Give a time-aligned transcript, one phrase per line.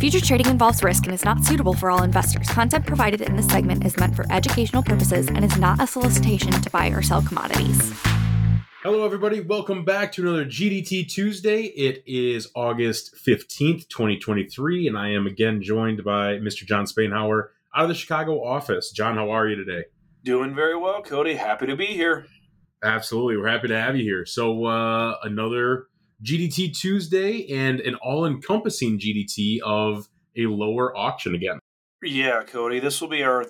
[0.00, 2.48] Future trading involves risk and is not suitable for all investors.
[2.48, 6.52] Content provided in this segment is meant for educational purposes and is not a solicitation
[6.52, 7.92] to buy or sell commodities.
[8.82, 9.40] Hello, everybody.
[9.42, 11.64] Welcome back to another GDT Tuesday.
[11.64, 16.64] It is August 15th, 2023, and I am again joined by Mr.
[16.64, 18.92] Jon Spainhour out of the Chicago office.
[18.92, 19.84] Jon, how are you today?
[20.24, 21.34] Doing very well, Cody.
[21.34, 22.24] Happy to be here.
[22.82, 23.36] Absolutely.
[23.36, 24.24] We're happy to have you here.
[24.24, 25.88] So, uh, another
[26.24, 31.58] GDT Tuesday and an all encompassing GDT of a lower auction again.
[32.02, 32.80] Yeah, Cody.
[32.80, 33.46] This will be our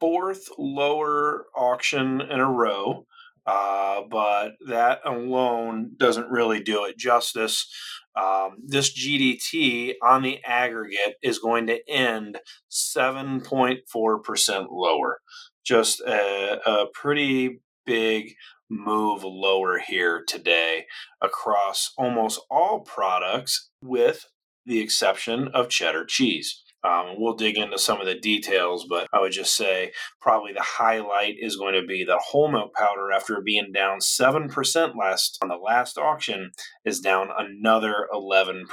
[0.00, 3.06] fourth lower auction in a row.
[3.48, 7.66] Uh, but that alone doesn't really do it justice.
[8.14, 15.20] Um, this GDT on the aggregate is going to end 7.4% lower.
[15.64, 18.34] Just a, a pretty big
[18.70, 20.86] move lower here today
[21.20, 24.26] across almost all products, with
[24.66, 26.62] the exception of cheddar cheese.
[26.84, 30.62] Um, we'll dig into some of the details, but I would just say probably the
[30.62, 35.48] highlight is going to be the whole milk powder after being down 7% last on
[35.48, 36.52] the last auction
[36.84, 38.66] is down another 11%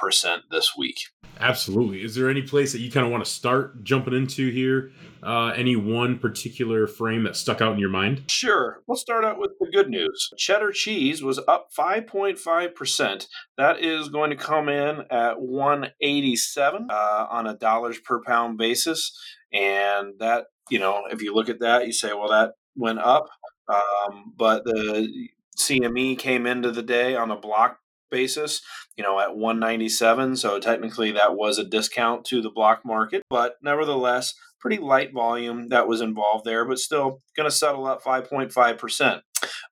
[0.52, 0.99] this week.
[1.39, 2.03] Absolutely.
[2.03, 4.91] Is there any place that you kind of want to start jumping into here?
[5.22, 8.23] Uh, any one particular frame that stuck out in your mind?
[8.30, 8.81] Sure.
[8.88, 10.30] We'll start out with the good news.
[10.38, 13.27] Cheddar cheese was up 5.5%.
[13.58, 19.11] That is going to come in at 187 uh, on a dollars per pound basis.
[19.52, 23.27] And that, you know, if you look at that, you say, well, that went up.
[23.67, 25.27] Um, but the
[25.58, 28.61] CME came into the day on a block basis,
[28.98, 30.36] you know, at 197.
[30.38, 35.70] So technically that was a discount to the block market, but nevertheless, pretty light volume
[35.70, 39.22] that was involved there, but still going to settle up 5.5%.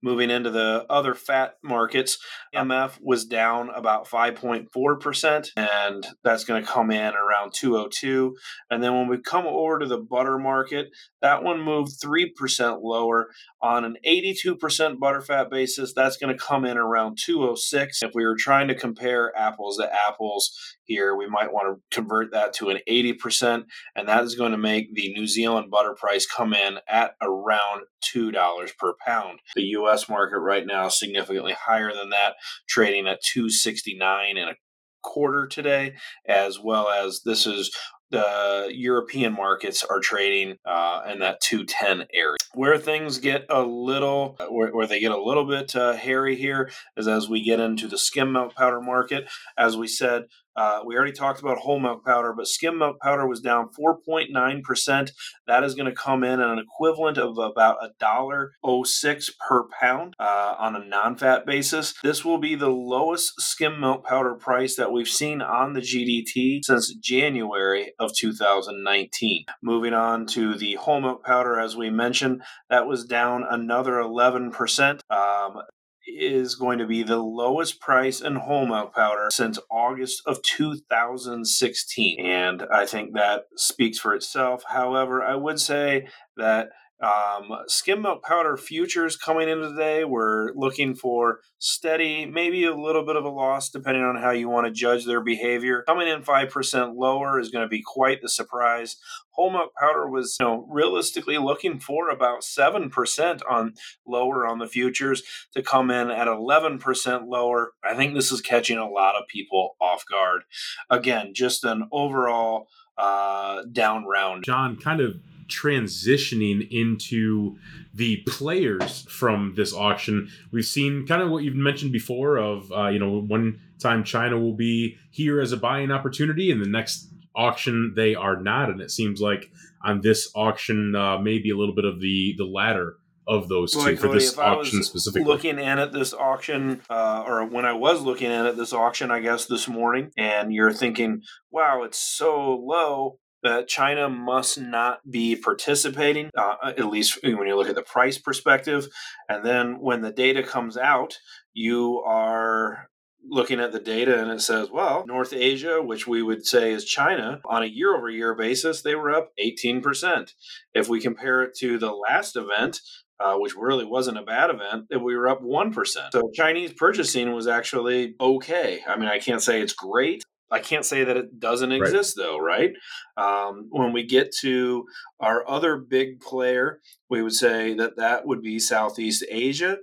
[0.02, 2.18] Moving into the other fat markets,
[2.56, 8.36] MF was down about 5.4%, and that's going to come in around 202.
[8.70, 10.88] And then when we come over to the butter market,
[11.22, 13.30] that one moved 3% lower
[13.62, 15.94] on an 82% butterfat basis.
[15.94, 18.04] That's going to come in around 206.
[18.04, 20.52] If we were trying to compare apples to apples
[20.86, 23.64] here, we might want to convert that to an 80%,
[23.96, 27.84] and that is going to make the New Zealand butter price come in at around
[28.14, 29.40] $2 per pound.
[29.56, 32.36] The US market right now is significantly higher than that,
[32.68, 34.56] trading at 269 and a
[35.02, 35.96] quarter today,
[36.28, 37.76] as well as this is
[38.14, 42.38] the European markets are trading uh, in that 210 area.
[42.54, 46.70] Where things get a little, where, where they get a little bit uh, hairy here
[46.96, 49.28] is as we get into the skim milk powder market.
[49.58, 53.28] As we said, uh, we already talked about whole milk powder, but skim milk powder
[53.28, 55.12] was down 4.9%.
[55.48, 59.32] That is going to come in at an equivalent of about a dollar oh six
[59.48, 61.94] per pound uh, on a non-fat basis.
[62.04, 66.62] This will be the lowest skim milk powder price that we've seen on the GDT
[66.64, 69.46] since January of 2019.
[69.62, 75.00] Moving on to the whole milk powder, as we mentioned, that was down another 11%.
[75.10, 75.62] Um,
[76.06, 82.26] is going to be the lowest price in whole milk powder since August of 2016.
[82.26, 84.64] And I think that speaks for itself.
[84.68, 86.70] However, I would say that
[87.04, 93.06] um, skim milk powder futures coming into today, we're looking for steady, maybe a little
[93.06, 95.84] bit of a loss depending on how you want to judge their behavior.
[95.86, 98.96] Coming in 5% lower is going to be quite the surprise.
[99.32, 103.74] Whole milk powder was, you know, realistically looking for about 7% on
[104.08, 107.74] lower on the futures to come in at 11% lower.
[107.84, 110.44] I think this is catching a lot of people off guard.
[110.90, 114.46] Again, just an overall uh, down round.
[114.46, 115.16] Jon, kind of
[115.48, 117.58] transitioning into
[117.94, 120.30] the players from this auction.
[120.52, 124.40] We've seen kind of what you've mentioned before of, uh, you know, one time China
[124.40, 128.70] will be here as a buying opportunity and the next auction they are not.
[128.70, 129.52] And it seems like
[129.84, 133.80] on this auction, uh, maybe a little bit of the, the latter of those two
[133.80, 135.26] Boy, for Cody, this auction specifically.
[135.26, 139.12] Looking in at this auction, uh, or when I was looking in at this auction,
[139.12, 141.22] I guess this morning, and you're thinking,
[141.52, 147.56] "Wow, it's so low." That China must not be participating, uh, at least when you
[147.56, 148.88] look at the price perspective.
[149.30, 151.18] And then when the data comes out,
[151.54, 152.90] you are
[153.30, 156.84] looking at the data and it says, well, North Asia, which we would say is
[156.86, 160.32] China, on a year over year basis, they were up 18%.
[160.74, 162.82] If we compare it to the last event,
[163.20, 165.88] uh, which really wasn't a bad event, that we were up 1%.
[166.12, 168.82] So Chinese purchasing was actually okay.
[168.88, 172.24] I mean, I can't say it's great, I can't say that it doesn't exist right.
[172.24, 172.72] though, right?
[173.18, 174.86] Um, when we get to
[175.20, 176.80] our other big player,
[177.10, 179.78] we would say that that would be Southeast Asia.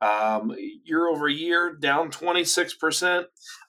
[0.00, 0.54] Um,
[0.84, 3.24] year over year, down 26%.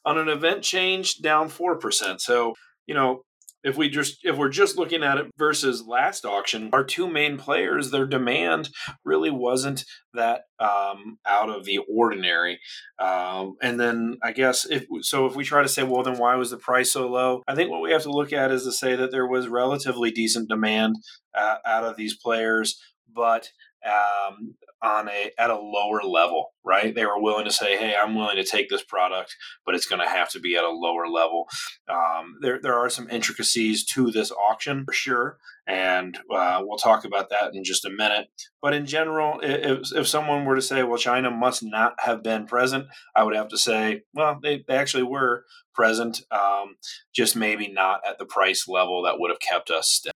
[0.05, 2.19] On an event change, down 4%.
[2.19, 2.53] So
[2.87, 3.23] you know,
[3.67, 7.37] if we just if we're just looking at it versus last auction our two main
[7.37, 8.69] players their demand
[9.03, 9.83] really wasn't
[10.13, 12.59] that um, out of the ordinary.
[12.97, 16.35] Um, and then i guess if so if we try to say well then why
[16.35, 17.43] was the price so low?
[17.47, 20.11] I think what we have to look at is to say that there was relatively
[20.11, 20.95] decent demand
[21.35, 22.79] uh, out of these players
[23.13, 23.49] but
[23.85, 26.93] um, on a at a lower level, right?
[26.93, 29.35] They were willing to say, "Hey, I'm willing to take this product,
[29.65, 31.47] but it's going to have to be at a lower level."
[31.87, 37.05] Um, there there are some intricacies to this auction for sure, and uh, we'll talk
[37.05, 38.27] about that in just a minute.
[38.61, 42.45] But in general, if, if someone were to say, "Well, China must not have been
[42.45, 46.75] present," I would have to say, "Well, they, they actually were present, um,
[47.13, 50.13] just maybe not at the price level that would have kept us steady."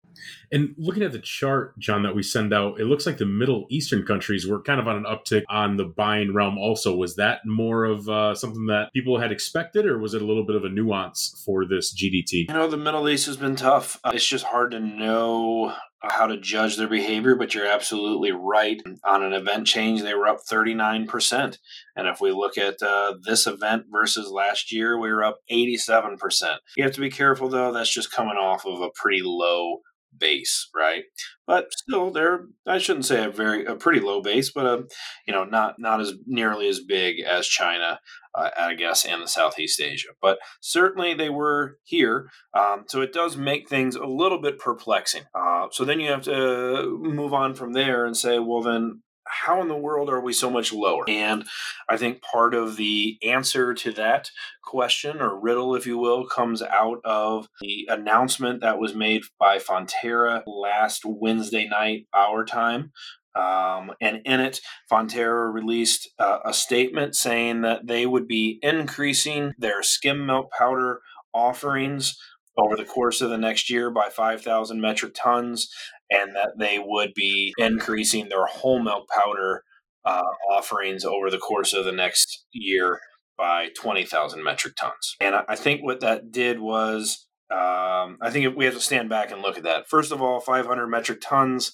[0.52, 3.66] And looking at the chart, Jon, that we send out, it looks like the Middle
[3.70, 6.58] Eastern countries were kind of on an uptick on the buying realm.
[6.58, 10.26] Also, was that more of uh, something that people had expected, or was it a
[10.26, 12.48] little bit of a nuance for this GDT?
[12.48, 14.00] You know, the Middle East has been tough.
[14.02, 18.80] Uh, it's just hard to know how to judge their behavior, but you're absolutely right.
[19.04, 21.58] On an event change, they were up 39%.
[21.94, 26.56] And if we look at uh, this event versus last year, we were up 87%.
[26.76, 29.80] You have to be careful, though, that's just coming off of a pretty low
[30.20, 31.04] base, right?
[31.46, 34.84] But still, they're I shouldn't say a very a pretty low base, but a
[35.26, 37.98] you know not not as nearly as big as China,
[38.34, 40.10] uh, I guess, and the Southeast Asia.
[40.22, 45.24] But certainly they were here, um, so it does make things a little bit perplexing.
[45.34, 49.02] Uh, so then you have to move on from there and say, well, then
[49.44, 51.04] how in the world are we so much lower?
[51.08, 51.44] And
[51.88, 54.30] I think part of the answer to that
[54.62, 59.58] question or riddle, if you will, comes out of the announcement that was made by
[59.58, 62.92] Fonterra last Wednesday night, our time.
[63.34, 64.60] Um, and in it,
[64.90, 71.00] Fonterra released uh, a statement saying that they would be increasing their skim milk powder
[71.32, 72.18] offerings
[72.58, 75.72] over the course of the next year by 5,000 metric tons
[76.10, 79.62] and that they would be increasing their whole milk powder
[80.04, 83.00] uh, offerings over the course of the next year
[83.36, 85.16] by 20,000 metric tons.
[85.20, 89.30] And I think what that did was, um, I think we have to stand back
[89.30, 89.88] and look at that.
[89.88, 91.72] First of all, 500 metric tons,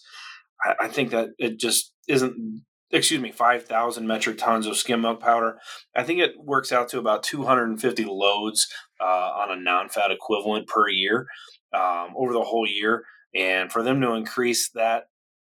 [0.65, 5.21] I, I think that it just isn't, excuse me, 5,000 metric tons of skim milk
[5.21, 5.59] powder.
[5.95, 8.69] I think it works out to about 250 loads
[9.01, 11.27] uh, on a non fat equivalent per year
[11.75, 13.05] um, over the whole year.
[13.35, 15.09] And for them to increase that,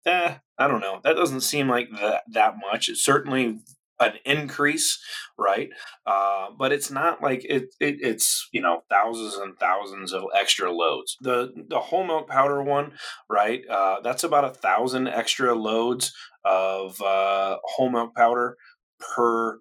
[0.06, 1.00] eh, I don't know.
[1.05, 2.88] That doesn't seem like that that much.
[2.88, 3.61] It's certainly
[4.00, 4.99] an increase,
[5.38, 5.71] right?
[6.06, 10.71] Uh, but it's not like it, it, It's you know thousands and thousands of extra
[10.73, 11.17] loads.
[11.21, 12.93] The the whole milk powder one,
[13.29, 13.62] right?
[13.69, 16.12] Uh, that's about a thousand extra loads
[16.44, 18.56] of uh, whole milk powder
[19.00, 19.59] per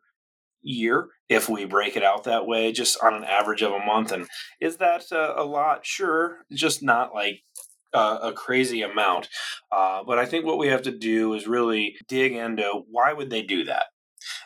[0.62, 4.12] year if we break it out that way, just on an average of a month.
[4.12, 4.28] And
[4.62, 5.86] is that uh, a lot?
[5.86, 7.42] Sure, just not like
[7.94, 9.30] uh, a crazy amount.
[9.72, 13.30] Uh, but I think what we have to do is really dig into why would
[13.30, 13.86] they do that?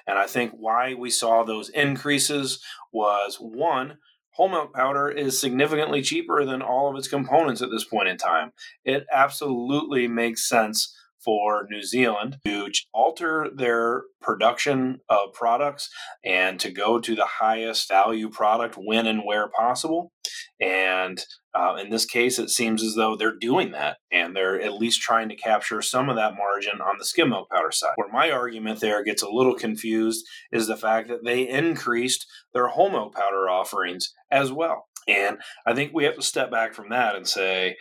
[0.07, 3.97] And I think why we saw those increases was one,
[4.31, 8.17] whole milk powder is significantly cheaper than all of its components at this point in
[8.17, 8.51] time.
[8.85, 10.95] It absolutely makes sense
[11.27, 15.89] for New Zealand to alter their production of products
[16.23, 20.11] and to go to the highest value product when and where possible.
[20.59, 21.19] And
[21.53, 25.01] uh, in this case, it seems as though they're doing that and they're at least
[25.01, 27.93] trying to capture some of that margin on the skim milk powder side.
[27.95, 32.67] Where my argument there gets a little confused is the fact that they increased their
[32.67, 34.87] whole milk powder offerings as well.
[35.07, 37.77] And I think we have to step back from that and say,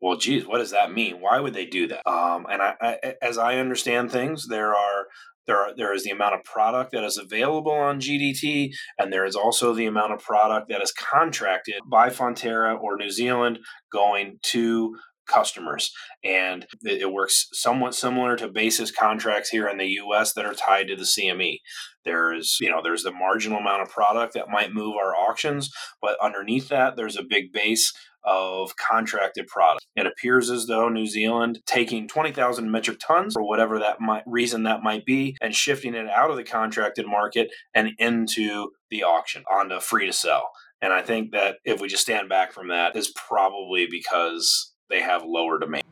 [0.00, 1.20] well, geez, what does that mean?
[1.20, 2.08] Why would they do that?
[2.08, 5.06] Um, and I, I, as I understand things, there are
[5.48, 9.24] there are there is the amount of product that is available on GDT, and there
[9.24, 13.58] is also the amount of product that is contracted by Fonterra or New Zealand
[13.90, 14.96] going to
[15.28, 15.92] customers.
[16.24, 20.88] And it, works somewhat similar to basis contracts here in the US that are tied
[20.88, 21.58] to the CME.
[22.04, 25.70] There's, you know, there's the marginal amount of product that might move our auctions,
[26.02, 27.92] but underneath that, there's a big base
[28.24, 29.86] of contracted product.
[29.96, 34.64] It appears as though New Zealand taking 20,000 metric tons for whatever that might reason
[34.64, 39.44] that might be and shifting it out of the contracted market and into the auction
[39.50, 40.50] onto free to sell.
[40.80, 45.00] And I think that if we just stand back from that is probably because they
[45.00, 45.84] have lower demand.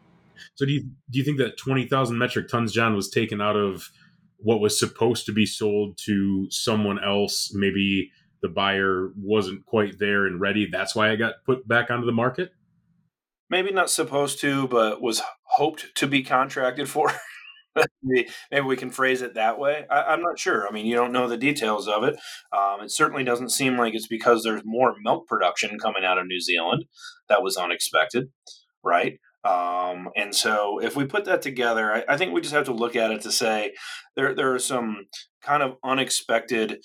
[0.55, 3.91] So do you do you think that 20,000 metric tons Jon was taken out of
[4.39, 8.11] what was supposed to be sold to someone else maybe
[8.43, 10.69] the buyer wasn't quite there and ready.
[10.71, 12.53] That's why it got put back onto the market.
[13.49, 17.13] Maybe not supposed to, but was hoped to be contracted for.
[18.03, 19.87] maybe, maybe we can phrase it that way.
[19.91, 20.67] I, am not sure.
[20.67, 22.17] I mean, you don't know the details of it.
[22.53, 26.27] Um, it certainly doesn't seem like it's because there's more milk production coming out of
[26.27, 26.87] New Zealand.
[27.29, 28.31] That was unexpected,
[28.87, 29.19] right?
[29.45, 32.73] Um, and so, if we put that together, I, I, think we just have to
[32.73, 33.75] look at it to say
[34.17, 35.07] there there are some
[35.43, 36.79] kind of unexpected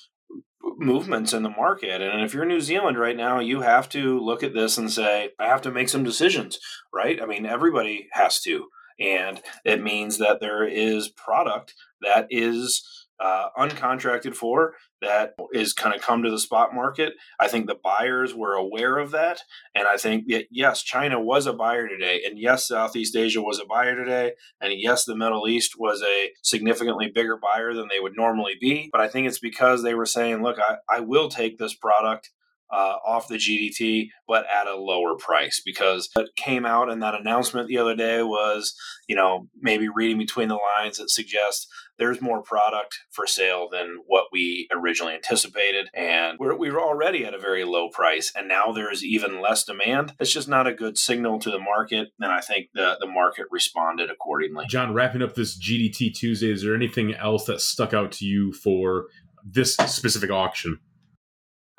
[0.77, 2.01] movements in the market.
[2.01, 5.29] And if you're New Zealand right now, you have to look at this and say,
[5.39, 6.59] I have to make some decisions,
[6.93, 7.21] right?
[7.21, 8.67] I mean, everybody has to.
[8.99, 15.95] And it means that there is product that is uh, uncontracted for that is kind
[15.95, 17.13] of come to the spot market.
[17.39, 19.41] I think the buyers were aware of that.
[19.75, 22.21] And I think that, yes, China was a buyer today.
[22.25, 24.33] And yes, Southeast Asia was a buyer today.
[24.59, 28.89] And yes, the Middle East was a significantly bigger buyer than they would normally be.
[28.91, 32.31] But I think it's because they were saying, look, I, I will take this product
[32.71, 35.61] uh, off the GDT, but at a lower price.
[35.63, 38.73] Because what came out in that announcement the other day was,
[39.07, 43.99] you know, maybe reading between the lines that suggests there's more product for sale than
[44.07, 45.87] what we originally anticipated.
[45.93, 49.63] And we're, we were already at a very low price, and now there's even less
[49.63, 50.13] demand.
[50.19, 52.09] It's just not a good signal to the market.
[52.19, 54.65] And I think the, the market responded accordingly.
[54.67, 58.51] Jon, wrapping up this GDT Tuesday, is there anything else that stuck out to you
[58.51, 59.05] for
[59.43, 60.79] this specific auction?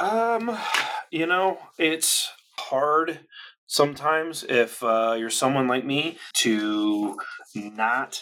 [0.03, 0.59] Um,
[1.13, 3.21] you know, it's hard
[3.69, 7.17] sometimes if uh, you're someone like me to
[7.55, 8.21] not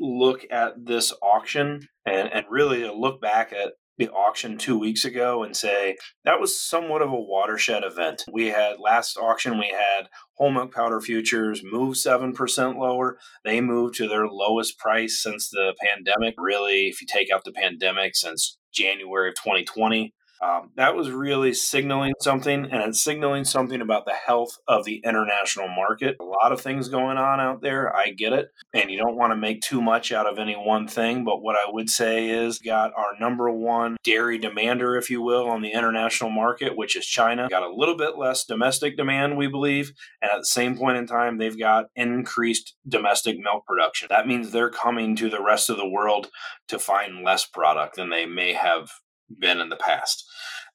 [0.00, 5.44] look at this auction and, and really look back at the auction two weeks ago
[5.44, 8.24] and say that was somewhat of a watershed event.
[8.32, 13.18] We had last auction, we had whole milk powder futures move 7% lower.
[13.44, 16.34] They moved to their lowest price since the pandemic.
[16.38, 20.12] Really, if you take out the pandemic, since January of 2020.
[20.42, 25.02] Um, that was really signaling something, and it's signaling something about the health of the
[25.04, 26.16] international market.
[26.18, 27.94] A lot of things going on out there.
[27.94, 28.48] I get it.
[28.72, 31.24] And you don't want to make too much out of any one thing.
[31.24, 35.46] But what I would say is, got our number one dairy demander, if you will,
[35.46, 37.48] on the international market, which is China.
[37.50, 39.92] Got a little bit less domestic demand, we believe.
[40.22, 44.08] And at the same point in time, they've got increased domestic milk production.
[44.10, 46.28] That means they're coming to the rest of the world
[46.68, 48.90] to find less product than they may have
[49.38, 50.24] been in the past.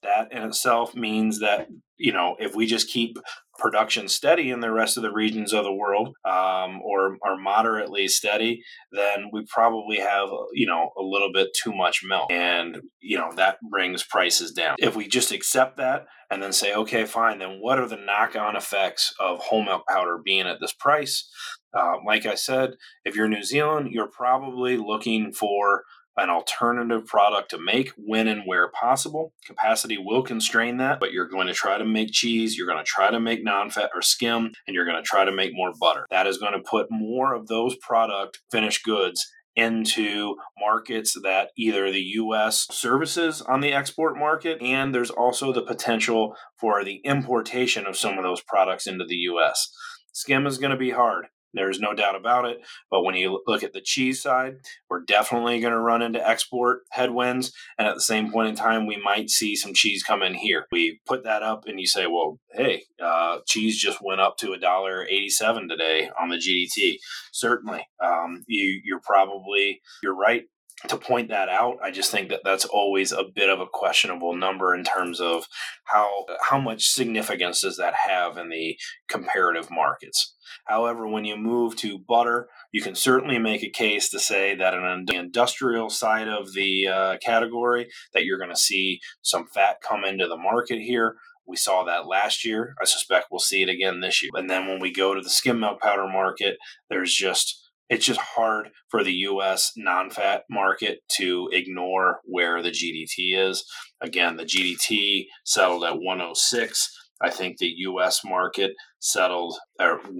[0.04, 3.18] That in itself means that, you know, if we just keep
[3.58, 8.08] production steady in the rest of the regions of the world um, or are moderately
[8.08, 12.30] steady, then we probably have, you know, a little bit too much milk.
[12.32, 14.76] And, you know, that brings prices down.
[14.80, 18.36] If we just accept that and then say, okay, fine, then what are the knock
[18.36, 21.28] on effects of whole milk powder being at this price?
[21.76, 22.72] Uh, like I said,
[23.06, 25.84] if you're New Zealand, you're probably looking for
[26.18, 29.34] an alternative product to make when and where possible.
[29.46, 32.84] Capacity will constrain that, but you're going to try to make cheese, you're going to
[32.84, 35.74] try to make non fat or skim, and you're going to try to make more
[35.80, 36.06] butter.
[36.10, 41.90] That is going to put more of those product finished goods into markets that either
[41.90, 47.86] the US services on the export market, and there's also the potential for the importation
[47.86, 49.72] of some of those products into the US.
[50.12, 51.28] Skim is going to be hard.
[51.56, 52.60] There's no doubt about it.
[52.92, 54.58] But when you look at the cheese side,
[54.90, 57.52] we're definitely going to run into export headwinds.
[57.78, 60.66] And at the same point in time, we might see some cheese come in here.
[60.72, 64.54] We put that up and you say, well, hey, uh, cheese just went up to
[64.54, 66.98] a dollar eighty-seven today on the GDT.
[67.32, 70.44] Certainly, um, you, you're probably you're right
[70.88, 71.78] to point that out.
[71.82, 75.46] I just think that that's always a bit of a questionable number in terms of
[75.86, 78.78] how how much significance does that have in the
[79.08, 80.36] comparative markets.
[80.66, 84.74] However, when you move to butter, you can certainly make a case to say that
[85.08, 90.04] the industrial side of the uh, category, that you're going to see some fat come
[90.04, 91.16] into the market here.
[91.48, 92.74] We saw that last year.
[92.82, 94.32] I suspect we'll see it again this year.
[94.34, 96.58] And then when we go to the skim milk powder market,
[96.90, 102.72] there's just it's just hard for the US non fat market to ignore where the
[102.72, 103.66] GDT is.
[104.02, 107.02] Again, the GDT settled at 106.
[107.22, 108.26] I think the U.S.
[108.26, 110.18] market settled at 10,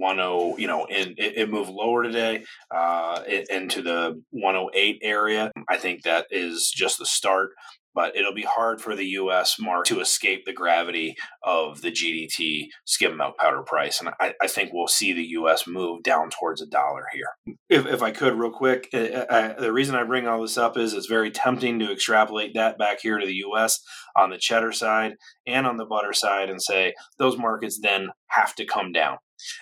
[0.58, 2.42] you know, and it, it, moved lower today
[2.74, 3.20] uh,
[3.50, 5.52] into the 108 area.
[5.68, 7.50] I think that is just the start
[7.96, 9.56] but it'll be hard for the U.S.
[9.58, 14.46] market to escape the gravity of the GDT skim milk powder price, and I, I
[14.46, 15.66] think we'll see the U.S.
[15.66, 17.56] move down towards a dollar here.
[17.70, 20.42] If, if I could, real quick, I, uh, I, uh, the reason I bring all
[20.42, 23.80] this up is it's very tempting to extrapolate that back here to the U.S.
[24.14, 25.14] on the cheddar side
[25.46, 29.16] and on the butter side, and say those markets then have to come down.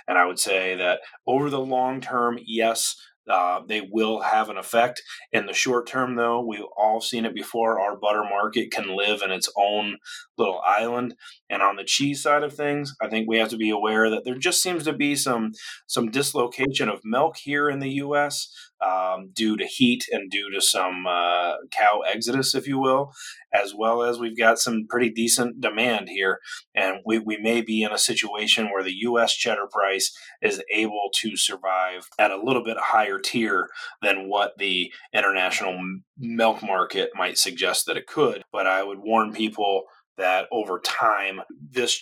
[0.08, 2.96] And I would say that over the long term, yes,
[3.28, 5.02] uh, they will have an effect.
[5.32, 7.80] In the short term, though, we've all seen it before.
[7.80, 9.98] Our butter market can live in its own
[10.36, 11.14] little island.
[11.48, 14.24] And on the cheese side of things, I think we have to be aware that
[14.24, 15.52] there just seems to be some
[15.86, 18.52] some dislocation of milk here in the U.S.
[18.84, 23.12] um, due to heat and due to some uh, cow exodus, if you will,
[23.52, 26.38] as well as we've got some pretty decent demand here.
[26.74, 29.34] And we, we may be in a situation where the U.S.
[29.34, 33.68] cheddar price is able to survive at a little bit higher tier
[34.02, 35.78] than what the international
[36.18, 38.42] milk market might suggest that it could.
[38.52, 39.84] But I would warn people
[40.16, 42.00] that over time, this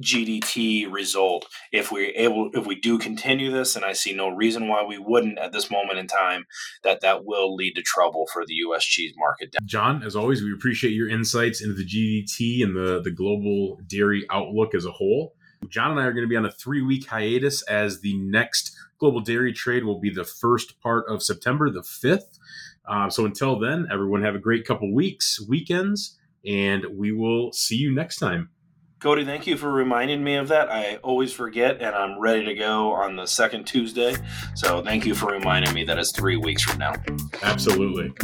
[0.00, 4.66] GDT result if we able if we do continue this and I see no reason
[4.66, 6.46] why we wouldn't at this moment in time
[6.82, 9.54] that that will lead to trouble for the US cheese market.
[9.64, 14.26] Jon, as always we appreciate your insights into the GDT and the the global dairy
[14.30, 15.34] outlook as a whole.
[15.68, 19.20] Jon and I are going to be on a 3-week hiatus as the next global
[19.20, 22.38] dairy trade will be the first part of September the 5th.
[22.86, 27.76] Uh, so until then, everyone have a great couple weeks, weekends, and we will see
[27.76, 28.50] you next time.
[29.04, 30.72] Cody, thank you for reminding me of that.
[30.72, 34.16] I always forget, and I'm ready to go on the second Tuesday.
[34.54, 36.94] So thank you for reminding me that it's three weeks from now.
[37.42, 38.14] Absolutely.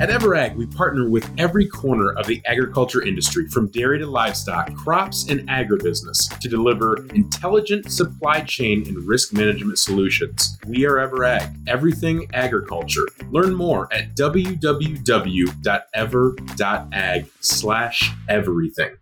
[0.00, 4.74] At Ever.Ag, we partner with every corner of the agriculture industry, from dairy to livestock,
[4.74, 10.56] crops, and agribusiness, to deliver intelligent supply chain and risk management solutions.
[10.66, 13.06] We are Ever.Ag, everything agriculture.
[13.30, 14.46] Learn more at www.ever.ag
[17.40, 18.96] slash everything.